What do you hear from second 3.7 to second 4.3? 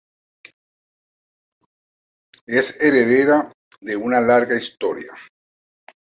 de una